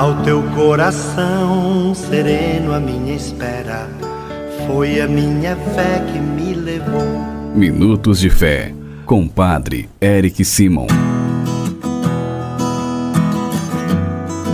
Ao 0.00 0.22
teu 0.22 0.42
coração 0.54 1.94
sereno, 1.94 2.72
a 2.72 2.80
minha 2.80 3.14
espera 3.14 3.86
foi 4.66 4.98
a 4.98 5.06
minha 5.06 5.54
fé 5.54 6.02
que 6.10 6.18
me 6.18 6.54
levou. 6.54 7.04
Minutos 7.54 8.18
de 8.18 8.30
Fé, 8.30 8.74
com 9.04 9.28
Padre 9.28 9.90
Eric 10.00 10.42
Simon. 10.42 10.86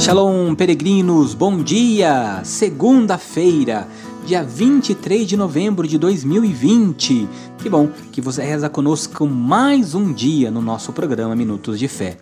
Shalom, 0.01 0.53
peregrinos, 0.57 1.33
bom 1.33 1.63
dia! 1.63 2.41
Segunda-feira, 2.43 3.87
dia 4.27 4.43
23 4.43 5.29
de 5.29 5.37
novembro 5.37 5.87
de 5.87 5.97
2020. 5.97 7.29
Que 7.59 7.69
bom 7.69 7.89
que 8.11 8.21
você 8.21 8.43
reza 8.43 8.69
conosco 8.69 9.25
mais 9.29 9.95
um 9.95 10.13
dia 10.13 10.51
no 10.51 10.61
nosso 10.61 10.93
programa 10.93 11.37
Minutos 11.37 11.79
de 11.79 11.87
Fé. 11.87 12.17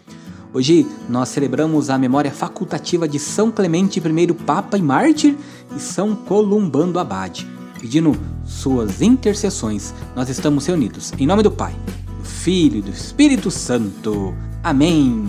Hoje 0.55 0.87
nós 1.09 1.31
celebramos 1.31 1.91
a 1.91 1.99
memória 1.99 2.31
facultativa 2.31 3.09
de 3.09 3.19
São 3.19 3.51
Clemente 3.51 3.99
I, 3.99 4.33
Papa 4.47 4.79
e 4.79 4.83
Mártir, 4.83 5.37
e 5.77 5.81
São 5.81 6.15
Columbando 6.15 7.01
Abade. 7.01 7.45
Pedindo 7.81 8.17
suas 8.45 9.03
intercessões, 9.03 9.93
nós 10.15 10.29
estamos 10.29 10.65
reunidos. 10.65 11.13
Em 11.19 11.27
nome 11.27 11.43
do 11.43 11.51
Pai, 11.51 11.75
do 12.21 12.25
Filho 12.25 12.79
e 12.79 12.83
do 12.83 12.91
Espírito 12.93 13.51
Santo. 13.51 14.33
Amém. 14.63 15.25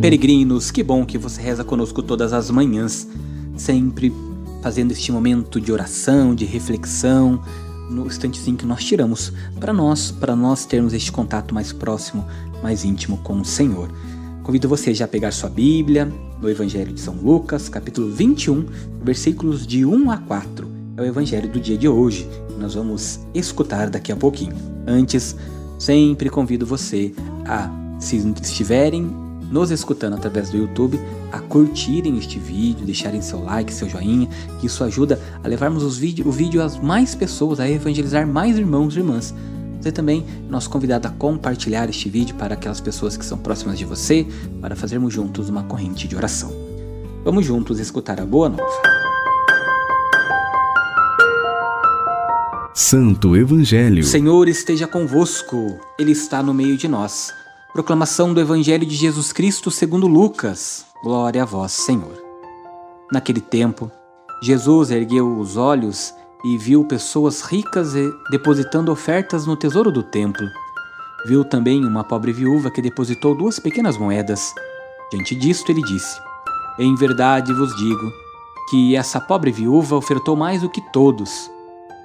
Peregrinos, 0.00 0.70
que 0.70 0.82
bom 0.82 1.04
que 1.04 1.18
você 1.18 1.42
reza 1.42 1.62
conosco 1.62 2.02
todas 2.02 2.32
as 2.32 2.50
manhãs, 2.50 3.06
sempre 3.54 4.10
fazendo 4.62 4.92
este 4.92 5.12
momento 5.12 5.60
de 5.60 5.70
oração, 5.70 6.34
de 6.34 6.46
reflexão, 6.46 7.42
no 7.90 8.06
instantezinho 8.06 8.56
que 8.56 8.66
nós 8.66 8.84
tiramos 8.84 9.32
para 9.58 9.72
nós, 9.72 10.10
para 10.10 10.34
nós 10.34 10.64
termos 10.64 10.92
este 10.92 11.12
contato 11.12 11.54
mais 11.54 11.72
próximo, 11.72 12.24
mais 12.62 12.84
íntimo 12.84 13.18
com 13.18 13.40
o 13.40 13.44
Senhor. 13.44 13.90
Convido 14.42 14.68
você 14.68 14.92
já 14.92 15.06
a 15.06 15.08
pegar 15.08 15.32
sua 15.32 15.48
Bíblia 15.48 16.12
no 16.40 16.50
Evangelho 16.50 16.92
de 16.92 17.00
São 17.00 17.14
Lucas, 17.14 17.68
capítulo 17.68 18.10
21, 18.10 18.66
versículos 19.02 19.66
de 19.66 19.84
1 19.84 20.10
a 20.10 20.18
4. 20.18 20.68
É 20.96 21.02
o 21.02 21.04
Evangelho 21.04 21.48
do 21.48 21.58
dia 21.58 21.78
de 21.78 21.88
hoje 21.88 22.28
que 22.48 22.60
nós 22.60 22.74
vamos 22.74 23.20
escutar 23.34 23.88
daqui 23.88 24.12
a 24.12 24.16
pouquinho. 24.16 24.54
Antes, 24.86 25.34
sempre 25.78 26.28
convido 26.28 26.66
você 26.66 27.14
a, 27.46 27.70
se 27.98 28.16
estiverem 28.42 29.23
nos 29.54 29.70
escutando 29.70 30.14
através 30.14 30.50
do 30.50 30.56
YouTube 30.56 30.98
a 31.30 31.38
curtirem 31.38 32.18
este 32.18 32.40
vídeo, 32.40 32.84
deixarem 32.84 33.22
seu 33.22 33.40
like, 33.40 33.72
seu 33.72 33.88
joinha, 33.88 34.28
que 34.58 34.66
isso 34.66 34.82
ajuda 34.82 35.20
a 35.44 35.46
levarmos 35.46 35.84
os 35.84 35.96
vídeo, 35.96 36.26
o 36.26 36.32
vídeo 36.32 36.60
às 36.60 36.76
mais 36.76 37.14
pessoas, 37.14 37.60
a 37.60 37.70
evangelizar 37.70 38.26
mais 38.26 38.58
irmãos 38.58 38.96
e 38.96 38.98
irmãs. 38.98 39.32
Você 39.80 39.92
também 39.92 40.24
é 40.26 40.50
nosso 40.50 40.68
convidado 40.68 41.06
a 41.06 41.10
compartilhar 41.12 41.88
este 41.88 42.08
vídeo 42.08 42.34
para 42.34 42.54
aquelas 42.54 42.80
pessoas 42.80 43.16
que 43.16 43.24
são 43.24 43.38
próximas 43.38 43.78
de 43.78 43.84
você, 43.84 44.26
para 44.60 44.74
fazermos 44.74 45.14
juntos 45.14 45.48
uma 45.48 45.62
corrente 45.62 46.08
de 46.08 46.16
oração. 46.16 46.52
Vamos 47.22 47.46
juntos 47.46 47.78
escutar 47.78 48.20
a 48.20 48.26
boa 48.26 48.48
nova. 48.48 48.64
Santo 52.74 53.36
Evangelho. 53.36 54.02
Senhor 54.02 54.48
esteja 54.48 54.88
convosco, 54.88 55.78
Ele 55.96 56.10
está 56.10 56.42
no 56.42 56.52
meio 56.52 56.76
de 56.76 56.88
nós. 56.88 57.32
Proclamação 57.74 58.32
do 58.32 58.40
Evangelho 58.40 58.86
de 58.86 58.94
Jesus 58.94 59.32
Cristo 59.32 59.68
segundo 59.68 60.06
Lucas. 60.06 60.86
Glória 61.02 61.42
a 61.42 61.44
vós, 61.44 61.72
Senhor. 61.72 62.22
Naquele 63.10 63.40
tempo, 63.40 63.90
Jesus 64.40 64.92
ergueu 64.92 65.36
os 65.40 65.56
olhos 65.56 66.14
e 66.44 66.56
viu 66.56 66.84
pessoas 66.84 67.42
ricas 67.42 67.92
depositando 68.30 68.92
ofertas 68.92 69.44
no 69.44 69.56
tesouro 69.56 69.90
do 69.90 70.04
templo. 70.04 70.46
Viu 71.26 71.44
também 71.44 71.84
uma 71.84 72.04
pobre 72.04 72.32
viúva 72.32 72.70
que 72.70 72.80
depositou 72.80 73.36
duas 73.36 73.58
pequenas 73.58 73.98
moedas. 73.98 74.54
Diante 75.10 75.34
disto, 75.34 75.72
ele 75.72 75.82
disse: 75.82 76.16
Em 76.78 76.94
verdade 76.94 77.52
vos 77.52 77.74
digo 77.74 78.12
que 78.70 78.94
essa 78.94 79.20
pobre 79.20 79.50
viúva 79.50 79.96
ofertou 79.96 80.36
mais 80.36 80.60
do 80.60 80.70
que 80.70 80.80
todos, 80.92 81.50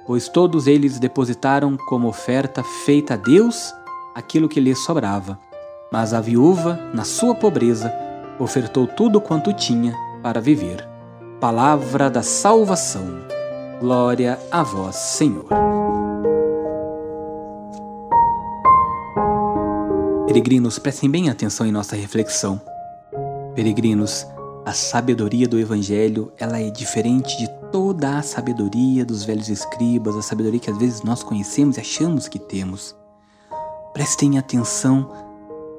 pois 0.04 0.28
todos 0.28 0.66
eles 0.66 0.98
depositaram 0.98 1.76
como 1.76 2.08
oferta 2.08 2.64
feita 2.64 3.14
a 3.14 3.16
Deus 3.16 3.72
aquilo 4.16 4.48
que 4.48 4.58
lhes 4.58 4.80
sobrava 4.80 5.38
mas 5.90 6.14
a 6.14 6.20
viúva, 6.20 6.78
na 6.94 7.02
sua 7.02 7.34
pobreza, 7.34 7.92
ofertou 8.38 8.86
tudo 8.86 9.20
quanto 9.20 9.52
tinha 9.52 9.94
para 10.22 10.40
viver. 10.40 10.88
Palavra 11.40 12.08
da 12.08 12.22
salvação. 12.22 13.06
Glória 13.80 14.38
a 14.50 14.62
vós, 14.62 14.94
Senhor. 14.94 15.46
Peregrinos, 20.26 20.78
prestem 20.78 21.10
bem 21.10 21.28
atenção 21.28 21.66
em 21.66 21.72
nossa 21.72 21.96
reflexão. 21.96 22.60
Peregrinos, 23.54 24.26
a 24.64 24.72
sabedoria 24.72 25.48
do 25.48 25.58
Evangelho 25.58 26.32
ela 26.38 26.60
é 26.60 26.70
diferente 26.70 27.36
de 27.36 27.48
toda 27.72 28.18
a 28.18 28.22
sabedoria 28.22 29.04
dos 29.04 29.24
velhos 29.24 29.48
escribas, 29.48 30.14
a 30.14 30.22
sabedoria 30.22 30.60
que 30.60 30.70
às 30.70 30.78
vezes 30.78 31.02
nós 31.02 31.24
conhecemos 31.24 31.78
e 31.78 31.80
achamos 31.80 32.28
que 32.28 32.38
temos. 32.38 32.94
Prestem 33.92 34.38
atenção 34.38 35.29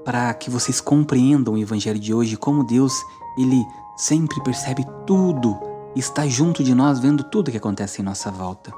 para 0.03 0.33
que 0.33 0.49
vocês 0.49 0.81
compreendam 0.81 1.53
o 1.53 1.57
evangelho 1.57 1.99
de 1.99 2.13
hoje, 2.13 2.37
como 2.37 2.65
Deus, 2.65 2.93
ele 3.37 3.65
sempre 3.97 4.41
percebe 4.41 4.85
tudo, 5.05 5.59
está 5.95 6.27
junto 6.27 6.63
de 6.63 6.73
nós 6.73 6.99
vendo 6.99 7.23
tudo 7.23 7.51
que 7.51 7.57
acontece 7.57 8.01
em 8.01 8.05
nossa 8.05 8.31
volta. 8.31 8.73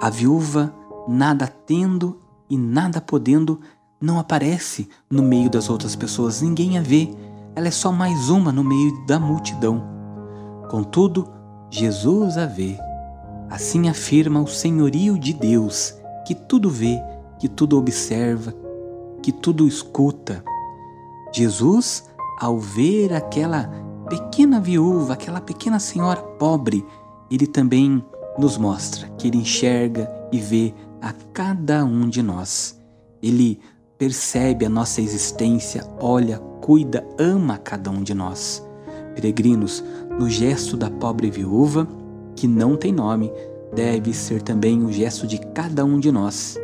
A 0.00 0.10
viúva, 0.10 0.74
nada 1.06 1.46
tendo 1.46 2.18
e 2.50 2.56
nada 2.56 3.00
podendo, 3.00 3.60
não 4.00 4.18
aparece 4.18 4.88
no 5.08 5.22
meio 5.22 5.48
das 5.48 5.70
outras 5.70 5.94
pessoas, 5.94 6.42
ninguém 6.42 6.78
a 6.78 6.82
vê. 6.82 7.14
Ela 7.54 7.68
é 7.68 7.70
só 7.70 7.92
mais 7.92 8.28
uma 8.28 8.50
no 8.50 8.64
meio 8.64 9.06
da 9.06 9.18
multidão. 9.20 9.82
Contudo, 10.70 11.30
Jesus 11.70 12.36
a 12.36 12.46
vê. 12.46 12.76
Assim 13.50 13.88
afirma 13.88 14.40
o 14.40 14.46
senhorio 14.46 15.18
de 15.18 15.32
Deus, 15.32 15.94
que 16.26 16.34
tudo 16.34 16.70
vê, 16.70 16.98
que 17.38 17.48
tudo 17.48 17.78
observa, 17.78 18.52
que 19.22 19.32
tudo 19.32 19.66
escuta. 19.66 20.44
Jesus, 21.32 22.04
ao 22.38 22.58
ver 22.58 23.12
aquela 23.14 23.70
pequena 24.08 24.60
viúva, 24.60 25.14
aquela 25.14 25.40
pequena 25.40 25.78
senhora 25.78 26.20
pobre, 26.20 26.84
ele 27.30 27.46
também 27.46 28.04
nos 28.38 28.58
mostra 28.58 29.08
que 29.10 29.28
ele 29.28 29.38
enxerga 29.38 30.10
e 30.30 30.38
vê 30.38 30.74
a 31.00 31.12
cada 31.32 31.84
um 31.84 32.08
de 32.08 32.22
nós. 32.22 32.78
Ele 33.22 33.60
percebe 33.96 34.66
a 34.66 34.68
nossa 34.68 35.00
existência, 35.00 35.86
olha, 36.00 36.38
cuida, 36.60 37.06
ama 37.18 37.56
cada 37.56 37.90
um 37.90 38.02
de 38.02 38.14
nós. 38.14 38.66
Peregrinos, 39.14 39.84
no 40.18 40.28
gesto 40.28 40.76
da 40.76 40.90
pobre 40.90 41.30
viúva, 41.30 41.86
que 42.34 42.48
não 42.48 42.76
tem 42.76 42.92
nome, 42.92 43.32
deve 43.74 44.12
ser 44.12 44.42
também 44.42 44.82
o 44.84 44.92
gesto 44.92 45.26
de 45.26 45.38
cada 45.38 45.84
um 45.84 46.00
de 46.00 46.10
nós. 46.10 46.58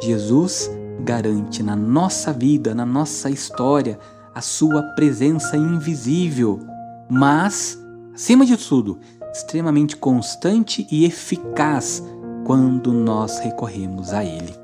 Jesus 0.00 0.70
garante 1.00 1.62
na 1.62 1.76
nossa 1.76 2.32
vida, 2.32 2.74
na 2.74 2.86
nossa 2.86 3.30
história, 3.30 3.98
a 4.34 4.40
sua 4.40 4.82
presença 4.94 5.56
invisível, 5.56 6.60
mas, 7.08 7.78
acima 8.14 8.46
de 8.46 8.56
tudo, 8.56 8.98
extremamente 9.32 9.96
constante 9.96 10.86
e 10.90 11.04
eficaz 11.04 12.02
quando 12.44 12.92
nós 12.92 13.38
recorremos 13.38 14.12
a 14.12 14.24
Ele. 14.24 14.62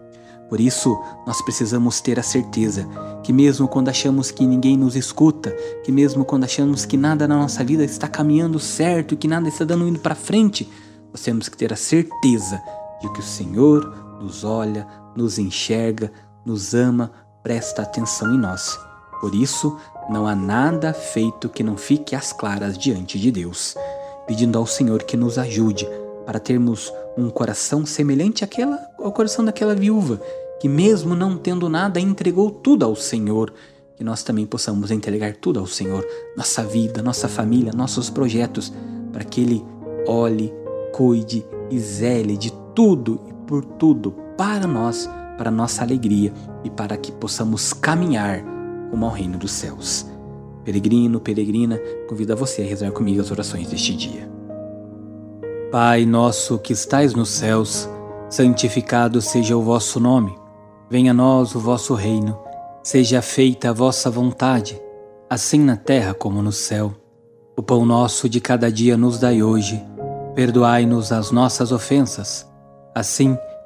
Por 0.49 0.61
isso, 0.61 0.99
nós 1.27 1.43
precisamos 1.43 2.01
ter 2.01 2.19
a 2.19 2.23
certeza 2.23 2.89
que, 3.23 3.33
mesmo 3.33 3.69
quando 3.69 3.91
achamos 3.91 4.31
que 4.31 4.47
ninguém 4.47 4.79
nos 4.79 4.97
escuta, 4.97 5.51
que 5.85 5.93
mesmo 5.93 6.25
quando 6.25 6.45
achamos 6.45 6.87
que 6.87 6.97
nada 6.97 7.29
na 7.29 7.37
nossa 7.37 7.63
vida 7.63 7.85
está 7.85 8.09
caminhando 8.09 8.59
certo, 8.59 9.17
que 9.17 9.29
nada 9.29 9.47
está 9.47 9.65
dando 9.65 9.87
indo 9.87 9.99
para 9.99 10.15
frente, 10.15 10.67
nós 11.13 11.21
temos 11.21 11.51
que 11.51 11.57
ter 11.57 11.71
a 11.71 11.77
certeza 11.77 12.63
de 13.03 13.13
que 13.13 13.21
o 13.21 13.23
Senhor 13.23 13.95
nos 14.23 14.43
olha, 14.43 14.87
nos 15.19 15.39
enxerga, 15.39 16.13
nos 16.47 16.75
ama, 16.75 17.11
presta 17.43 17.83
atenção 17.83 18.33
em 18.35 18.39
nós. 18.39 18.79
Por 19.21 19.35
isso, 19.35 19.77
não 20.09 20.27
há 20.29 20.35
nada 20.35 20.93
feito 20.93 21.49
que 21.49 21.65
não 21.65 21.77
fique 21.77 22.15
às 22.15 22.33
claras 22.33 22.79
diante 22.79 23.19
de 23.19 23.33
Deus, 23.33 23.75
pedindo 24.27 24.57
ao 24.57 24.67
Senhor 24.67 25.03
que 25.03 25.17
nos 25.17 25.37
ajude 25.37 25.89
para 26.25 26.39
termos 26.39 26.93
um 27.17 27.29
coração 27.31 27.85
semelhante 27.85 28.45
àquela, 28.45 28.79
ao 28.97 29.11
coração 29.11 29.45
daquela 29.45 29.75
viúva, 29.75 30.21
que 30.61 30.69
mesmo 30.69 31.17
não 31.17 31.37
tendo 31.37 31.69
nada, 31.69 31.99
entregou 31.99 32.51
tudo 32.51 32.85
ao 32.85 32.95
Senhor, 32.95 33.53
que 33.97 34.05
nós 34.05 34.23
também 34.23 34.47
possamos 34.47 34.93
entregar 34.93 35.35
tudo 35.35 35.59
ao 35.59 35.67
Senhor, 35.67 36.07
nossa 36.37 36.63
vida, 36.63 37.03
nossa 37.03 37.27
família, 37.27 37.73
nossos 37.75 38.09
projetos, 38.09 38.73
para 39.13 39.25
que 39.25 39.41
Ele 39.41 39.65
olhe, 40.07 40.55
cuide 40.93 41.45
e 41.71 41.79
zele 41.79 42.37
de 42.37 42.53
tudo 42.75 43.21
e 43.29 43.33
por 43.47 43.65
tudo 43.65 44.15
para 44.37 44.69
nós, 44.69 45.11
para 45.39 45.51
nossa 45.51 45.83
alegria 45.83 46.33
e 46.65 46.69
para 46.69 46.97
que 46.97 47.13
possamos 47.13 47.73
caminhar 47.73 48.45
rumo 48.91 49.07
ao 49.07 49.13
reino 49.13 49.39
dos 49.39 49.53
céus. 49.53 50.05
Peregrino, 50.65 51.21
peregrina, 51.21 51.81
convido 52.09 52.33
a 52.33 52.37
você 52.37 52.63
a 52.63 52.67
rezar 52.67 52.91
comigo 52.91 53.21
as 53.21 53.31
orações 53.31 53.69
deste 53.69 53.95
dia. 53.95 54.29
Pai 55.71 56.05
nosso 56.05 56.59
que 56.59 56.73
estais 56.73 57.15
nos 57.15 57.29
céus, 57.29 57.89
santificado 58.29 59.23
seja 59.23 59.57
o 59.57 59.63
vosso 59.63 60.01
nome. 60.01 60.37
Venha 60.91 61.13
a 61.13 61.15
nós 61.15 61.55
o 61.55 61.61
vosso 61.61 61.95
reino, 61.95 62.39
seja 62.83 63.23
feita 63.23 63.71
a 63.71 63.73
vossa 63.73 64.11
vontade, 64.11 64.81
assim 65.31 65.61
na 65.61 65.77
terra 65.77 66.13
como 66.13 66.43
no 66.43 66.53
céu. 66.53 66.93
O 67.57 67.63
pão 67.63 67.85
nosso 67.85 68.29
de 68.29 68.41
cada 68.41 68.71
dia 68.71 68.97
nos 68.97 69.19
dai 69.19 69.43
hoje. 69.43 69.83
Perdoai-nos 70.35 71.13
as 71.13 71.31
nossas 71.31 71.73
ofensas, 71.73 72.47
assim 72.95 73.37
como 73.37 73.58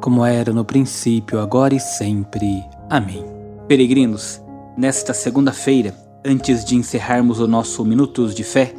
como 0.00 0.24
era 0.24 0.52
no 0.52 0.64
princípio, 0.64 1.40
agora 1.40 1.74
e 1.74 1.80
sempre. 1.80 2.64
Amém. 2.88 3.24
Peregrinos, 3.68 4.40
nesta 4.76 5.14
segunda-feira, 5.14 5.94
antes 6.24 6.64
de 6.64 6.74
encerrarmos 6.74 7.38
o 7.38 7.46
nosso 7.46 7.84
Minutos 7.84 8.34
de 8.34 8.42
Fé, 8.42 8.74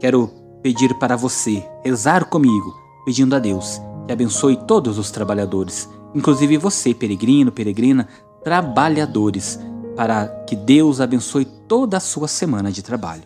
quero 0.00 0.30
pedir 0.62 0.94
para 0.98 1.16
você 1.16 1.64
rezar 1.84 2.24
comigo, 2.24 2.74
pedindo 3.04 3.34
a 3.36 3.38
Deus 3.38 3.80
que 4.06 4.12
abençoe 4.12 4.56
todos 4.56 4.98
os 4.98 5.10
trabalhadores, 5.10 5.88
inclusive 6.14 6.58
você, 6.58 6.92
peregrino, 6.92 7.50
peregrina, 7.50 8.06
trabalhadores, 8.42 9.58
para 9.96 10.28
que 10.46 10.54
Deus 10.54 11.00
abençoe 11.00 11.44
toda 11.44 11.96
a 11.96 12.00
sua 12.00 12.28
semana 12.28 12.70
de 12.70 12.82
trabalho. 12.82 13.22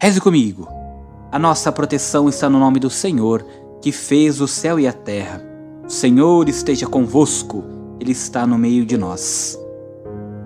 Reze 0.00 0.20
comigo. 0.20 0.68
A 1.30 1.38
nossa 1.38 1.70
proteção 1.70 2.28
está 2.28 2.48
no 2.48 2.58
nome 2.58 2.80
do 2.80 2.88
Senhor, 2.88 3.44
que 3.82 3.92
fez 3.92 4.40
o 4.40 4.48
céu 4.48 4.80
e 4.80 4.86
a 4.86 4.92
terra. 4.92 5.47
O 5.88 5.90
Senhor 5.90 6.50
esteja 6.50 6.86
convosco, 6.86 7.64
Ele 7.98 8.12
está 8.12 8.46
no 8.46 8.58
meio 8.58 8.84
de 8.84 8.98
nós. 8.98 9.58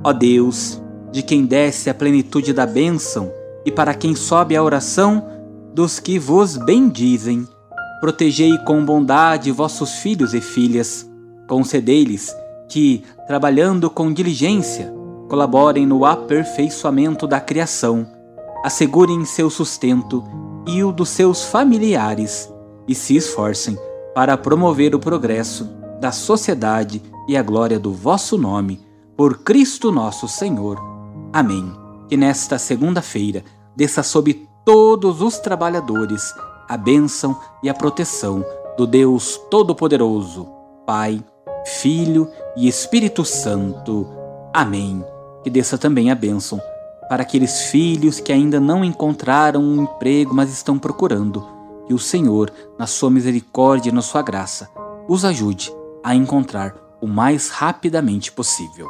Ó 0.04 0.12
Deus, 0.12 0.80
de 1.10 1.20
quem 1.20 1.44
desce 1.44 1.90
a 1.90 1.94
plenitude 1.94 2.52
da 2.52 2.64
bênção 2.64 3.28
e 3.66 3.72
para 3.72 3.92
quem 3.92 4.14
sobe 4.14 4.54
a 4.54 4.62
oração, 4.62 5.26
dos 5.74 5.98
que 5.98 6.16
vos 6.16 6.56
bendizem. 6.56 7.44
Protegei 8.00 8.56
com 8.58 8.84
bondade 8.84 9.50
vossos 9.50 9.94
filhos 9.94 10.32
e 10.32 10.40
filhas. 10.40 11.10
Concedei-lhes 11.48 12.32
que, 12.68 13.02
trabalhando 13.26 13.90
com 13.90 14.12
diligência, 14.12 14.94
colaborem 15.28 15.84
no 15.84 16.04
aperfeiçoamento 16.04 17.26
da 17.26 17.40
criação, 17.40 18.06
assegurem 18.64 19.24
seu 19.24 19.50
sustento 19.50 20.22
e 20.68 20.84
o 20.84 20.92
dos 20.92 21.08
seus 21.08 21.42
familiares 21.42 22.48
e 22.86 22.94
se 22.94 23.16
esforcem 23.16 23.76
para 24.14 24.36
promover 24.36 24.94
o 24.94 24.98
progresso 24.98 25.64
da 26.00 26.12
sociedade 26.12 27.02
e 27.28 27.36
a 27.36 27.42
glória 27.42 27.78
do 27.78 27.92
vosso 27.92 28.36
nome, 28.36 28.80
por 29.16 29.38
Cristo 29.38 29.92
nosso 29.92 30.26
Senhor. 30.26 30.78
Amém. 31.32 31.72
Que 32.08 32.16
nesta 32.16 32.58
segunda-feira 32.58 33.44
desça 33.76 34.02
sobre 34.02 34.48
todos 34.64 35.22
os 35.22 35.38
trabalhadores 35.38 36.34
a 36.68 36.76
bênção 36.76 37.38
e 37.62 37.68
a 37.68 37.74
proteção 37.74 38.44
do 38.76 38.86
Deus 38.86 39.40
Todo-Poderoso, 39.50 40.48
Pai, 40.86 41.22
Filho 41.64 42.28
e 42.56 42.66
Espírito 42.66 43.24
Santo. 43.24 44.06
Amém. 44.52 45.04
Que 45.44 45.50
desça 45.50 45.76
também 45.76 46.10
a 46.10 46.14
bênção 46.14 46.60
para 47.08 47.22
aqueles 47.22 47.64
filhos 47.64 48.20
que 48.20 48.32
ainda 48.32 48.58
não 48.58 48.82
encontraram 48.82 49.62
um 49.62 49.82
emprego, 49.82 50.34
mas 50.34 50.50
estão 50.50 50.78
procurando. 50.78 51.46
Que 51.92 51.94
o 51.94 51.98
Senhor, 51.98 52.50
na 52.78 52.86
sua 52.86 53.10
misericórdia 53.10 53.90
e 53.90 53.92
na 53.92 54.00
sua 54.00 54.22
graça, 54.22 54.70
os 55.06 55.26
ajude 55.26 55.70
a 56.02 56.14
encontrar 56.14 56.74
o 57.02 57.06
mais 57.06 57.50
rapidamente 57.50 58.32
possível. 58.32 58.88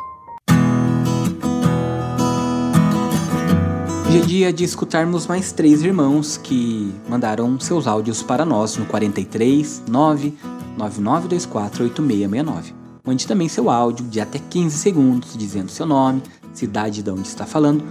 Hoje 4.06 4.18
é 4.18 4.20
dia 4.24 4.52
de 4.52 4.62
escutarmos 4.62 5.26
mais 5.26 5.50
três 5.50 5.82
irmãos 5.82 6.36
que 6.36 6.94
mandaram 7.08 7.58
seus 7.58 7.88
áudios 7.88 8.22
para 8.22 8.44
nós 8.44 8.76
no 8.76 8.86
43 8.86 9.82
99924 9.88 11.82
8669. 11.86 12.72
Mande 13.04 13.26
também 13.26 13.48
seu 13.48 13.68
áudio 13.68 14.06
de 14.06 14.20
até 14.20 14.38
15 14.38 14.78
segundos, 14.78 15.36
dizendo 15.36 15.72
seu 15.72 15.86
nome, 15.86 16.22
cidade 16.54 17.02
de 17.02 17.10
onde 17.10 17.26
está 17.26 17.44
falando, 17.44 17.82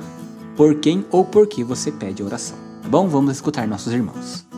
por 0.55 0.75
quem 0.75 1.05
ou 1.11 1.25
por 1.25 1.47
que 1.47 1.65
você 1.65 1.91
pede 1.91 2.23
a 2.23 2.25
oração. 2.25 2.57
Tá 2.81 2.87
bom? 2.87 3.09
Vamos 3.09 3.33
escutar 3.33 3.67
nossos 3.67 3.91
irmãos. 3.91 4.49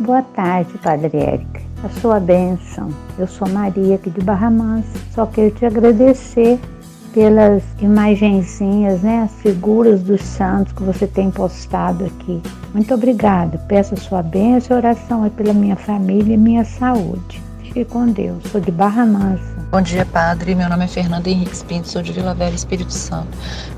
Boa 0.00 0.22
tarde, 0.22 0.76
Padre 0.78 1.16
Érica. 1.16 1.60
A 1.84 1.88
sua 2.00 2.18
bênção. 2.18 2.88
Eu 3.16 3.28
sou 3.28 3.48
Maria 3.48 3.94
aqui 3.94 4.10
de 4.10 4.20
Barra 4.20 4.50
Mansa. 4.50 4.98
Só 5.14 5.24
quero 5.24 5.54
te 5.54 5.64
agradecer 5.64 6.58
pelas 7.12 7.62
imagenzinhas, 7.80 9.02
né, 9.02 9.22
as 9.22 9.40
figuras 9.40 10.02
dos 10.02 10.20
santos 10.20 10.72
que 10.72 10.82
você 10.82 11.06
tem 11.06 11.30
postado 11.30 12.06
aqui. 12.06 12.42
Muito 12.74 12.92
obrigada. 12.92 13.56
Peço 13.68 13.94
a 13.94 13.96
sua 13.96 14.20
bênção 14.20 14.76
e 14.76 14.78
oração 14.78 15.30
pela 15.30 15.54
minha 15.54 15.76
família 15.76 16.34
e 16.34 16.36
minha 16.36 16.64
saúde. 16.64 17.40
Fique 17.62 17.84
com 17.84 18.06
Deus. 18.06 18.42
Sou 18.50 18.60
de 18.60 18.72
Barra 18.72 19.06
Mansa. 19.06 19.54
Bom 19.70 19.80
dia, 19.80 20.04
Padre. 20.04 20.56
Meu 20.56 20.68
nome 20.68 20.84
é 20.84 20.88
Fernanda 20.88 21.30
Henriques 21.30 21.62
Pinto, 21.62 21.88
sou 21.88 22.02
de 22.02 22.12
Vila 22.12 22.34
Velha, 22.34 22.54
Espírito 22.54 22.92
Santo. 22.92 23.28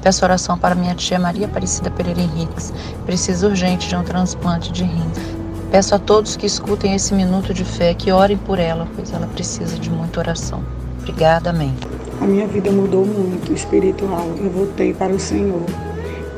Peço 0.02 0.24
oração 0.24 0.58
para 0.58 0.74
minha 0.74 0.94
tia 0.94 1.18
Maria 1.18 1.46
Aparecida 1.46 1.90
Pereira 1.90 2.20
Henriques. 2.20 2.72
Preciso 3.04 3.48
urgente 3.48 3.88
de 3.88 3.96
um 3.96 4.02
transplante 4.02 4.72
de 4.72 4.84
rim. 4.84 5.35
Peço 5.70 5.94
a 5.94 5.98
todos 5.98 6.36
que 6.36 6.46
escutem 6.46 6.94
esse 6.94 7.12
minuto 7.12 7.52
de 7.52 7.64
fé 7.64 7.92
que 7.92 8.12
orem 8.12 8.36
por 8.36 8.58
ela, 8.58 8.88
pois 8.94 9.12
ela 9.12 9.26
precisa 9.26 9.78
de 9.78 9.90
muita 9.90 10.20
oração. 10.20 10.62
Obrigada, 11.00 11.50
amém. 11.50 11.74
A 12.20 12.24
minha 12.24 12.46
vida 12.46 12.70
mudou 12.70 13.04
muito 13.04 13.52
espiritual. 13.52 14.26
Eu 14.38 14.50
voltei 14.50 14.94
para 14.94 15.12
o 15.12 15.20
Senhor 15.20 15.62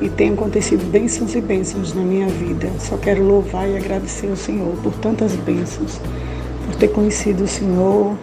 e 0.00 0.08
tem 0.08 0.32
acontecido 0.32 0.84
bênçãos 0.90 1.34
e 1.34 1.40
bênçãos 1.40 1.94
na 1.94 2.02
minha 2.02 2.26
vida. 2.28 2.70
Só 2.78 2.96
quero 2.96 3.22
louvar 3.22 3.68
e 3.68 3.76
agradecer 3.76 4.28
ao 4.28 4.36
Senhor 4.36 4.74
por 4.82 4.92
tantas 4.94 5.34
bênçãos, 5.36 6.00
por 6.66 6.76
ter 6.76 6.88
conhecido 6.88 7.44
o 7.44 7.48
Senhor. 7.48 8.16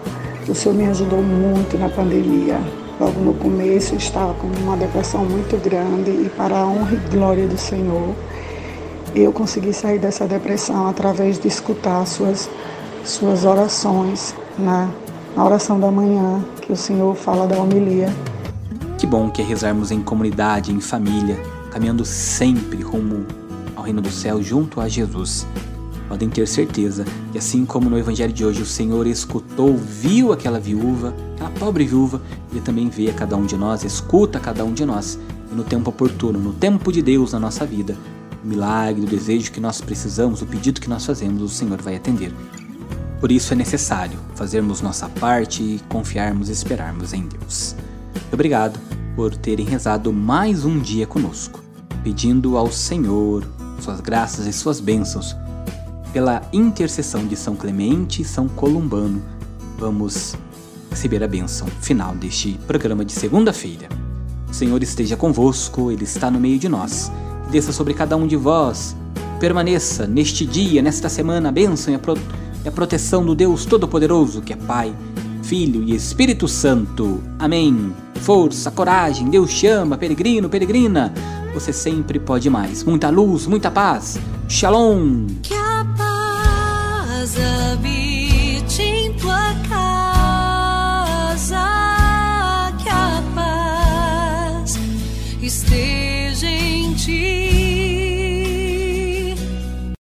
O 0.47 0.55
Senhor 0.55 0.75
me 0.75 0.85
ajudou 0.85 1.21
muito 1.21 1.77
na 1.77 1.89
pandemia. 1.89 2.59
Logo 2.99 3.19
no 3.19 3.33
começo 3.33 3.93
eu 3.93 3.97
estava 3.97 4.33
com 4.35 4.47
uma 4.47 4.77
depressão 4.77 5.25
muito 5.25 5.57
grande 5.61 6.11
e 6.11 6.31
para 6.37 6.57
a 6.57 6.65
honra 6.65 6.93
e 6.93 7.15
glória 7.15 7.45
do 7.45 7.57
Senhor, 7.57 8.15
eu 9.21 9.31
consegui 9.31 9.73
sair 9.73 9.99
dessa 9.99 10.27
depressão 10.27 10.87
através 10.87 11.39
de 11.39 11.47
escutar 11.47 12.05
suas 12.05 12.49
suas 13.03 13.45
orações 13.45 14.33
na 14.57 14.89
na 15.35 15.43
oração 15.43 15.77
da 15.77 15.91
manhã, 15.91 16.43
que 16.61 16.71
o 16.71 16.77
Senhor 16.77 17.13
fala 17.13 17.45
da 17.45 17.57
homilia. 17.57 18.07
Que 18.97 19.05
bom 19.05 19.29
que 19.29 19.41
é 19.41 19.45
rezarmos 19.45 19.91
em 19.91 20.01
comunidade, 20.01 20.71
em 20.71 20.79
família, 20.79 21.37
caminhando 21.69 22.05
sempre 22.05 22.81
rumo 22.81 23.25
ao 23.75 23.83
reino 23.83 24.01
do 24.01 24.09
céu 24.09 24.41
junto 24.41 24.79
a 24.79 24.87
Jesus. 24.87 25.45
Podem 26.07 26.29
ter 26.29 26.47
certeza 26.47 27.03
que, 27.33 27.37
assim 27.37 27.65
como 27.65 27.89
no 27.89 27.97
Evangelho 27.97 28.31
de 28.31 28.45
hoje 28.45 28.61
o 28.61 28.65
Senhor 28.65 29.05
escutou, 29.07 29.75
viu 29.75 30.31
aquela 30.31 30.59
viúva, 30.59 31.13
aquela 31.33 31.49
pobre 31.49 31.83
viúva, 31.83 32.21
Ele 32.51 32.61
também 32.61 32.87
vê 32.87 33.09
a 33.09 33.13
cada 33.13 33.35
um 33.35 33.45
de 33.45 33.57
nós, 33.57 33.83
escuta 33.83 34.39
cada 34.39 34.63
um 34.63 34.73
de 34.73 34.85
nós, 34.85 35.19
e 35.51 35.55
no 35.55 35.65
tempo 35.65 35.89
oportuno, 35.89 36.39
no 36.39 36.53
tempo 36.53 36.93
de 36.93 37.01
Deus 37.01 37.33
na 37.33 37.39
nossa 37.39 37.65
vida, 37.65 37.97
o 38.45 38.47
milagre, 38.47 39.03
o 39.03 39.07
desejo 39.07 39.51
que 39.51 39.59
nós 39.59 39.81
precisamos, 39.81 40.41
o 40.41 40.45
pedido 40.45 40.79
que 40.79 40.89
nós 40.89 41.03
fazemos, 41.03 41.41
o 41.41 41.49
Senhor 41.49 41.81
vai 41.81 41.95
atender. 41.95 42.31
Por 43.19 43.31
isso 43.31 43.53
é 43.53 43.55
necessário 43.55 44.19
fazermos 44.35 44.81
nossa 44.81 45.09
parte 45.09 45.63
e 45.63 45.81
confiarmos 45.89 46.47
e 46.47 46.51
esperarmos 46.51 47.11
em 47.11 47.27
Deus. 47.27 47.75
Obrigado 48.31 48.79
por 49.15 49.35
terem 49.35 49.65
rezado 49.65 50.13
mais 50.13 50.63
um 50.63 50.79
dia 50.79 51.07
conosco, 51.07 51.63
pedindo 52.03 52.55
ao 52.55 52.71
Senhor 52.71 53.43
suas 53.79 53.99
graças 53.99 54.45
e 54.45 54.53
suas 54.53 54.79
bênçãos. 54.79 55.35
Pela 56.13 56.41
intercessão 56.53 57.25
de 57.25 57.35
São 57.35 57.55
Clemente 57.55 58.21
e 58.21 58.25
São 58.25 58.47
Columbano, 58.47 59.21
vamos 59.77 60.35
receber 60.91 61.23
a 61.23 61.27
bênção 61.27 61.67
final 61.81 62.15
deste 62.15 62.59
programa 62.67 63.03
de 63.03 63.11
segunda-feira. 63.11 63.89
O 64.49 64.53
Senhor 64.53 64.81
esteja 64.83 65.17
convosco, 65.17 65.91
Ele 65.91 66.03
está 66.03 66.29
no 66.29 66.39
meio 66.39 66.59
de 66.59 66.69
nós. 66.69 67.11
Desça 67.51 67.71
sobre 67.71 67.93
cada 67.93 68.15
um 68.17 68.27
de 68.27 68.35
vós. 68.35 68.95
Permaneça 69.39 70.07
neste 70.07 70.45
dia, 70.45 70.81
nesta 70.81 71.09
semana, 71.09 71.49
a 71.49 71.51
bênção 71.51 71.93
e 71.93 71.95
a 71.95 71.99
proteção 71.99 72.45
e 72.65 72.67
a 72.67 72.71
proteção 72.71 73.23
do 73.23 73.35
Deus 73.35 73.63
Todo-Poderoso, 73.63 74.41
que 74.41 74.51
é 74.51 74.55
Pai, 74.55 74.91
Filho 75.43 75.83
e 75.83 75.93
Espírito 75.95 76.47
Santo. 76.47 77.21
Amém. 77.37 77.93
Força, 78.15 78.71
coragem, 78.71 79.29
Deus 79.29 79.51
chama, 79.51 79.95
peregrino, 79.95 80.49
peregrina. 80.49 81.13
Você 81.53 81.71
sempre 81.71 82.19
pode 82.19 82.49
mais. 82.49 82.83
Muita 82.83 83.11
luz, 83.11 83.45
muita 83.45 83.69
paz. 83.69 84.17
Shalom. 84.49 85.27
Que 85.43 85.53
a 85.53 85.85
paz 85.95 87.35
habite 87.71 88.81
em 88.81 89.13
tua 89.13 89.53
casa. 89.69 91.61
Que 92.79 92.89
a 92.89 93.23
paz 93.35 94.79
esteja. 95.39 96.04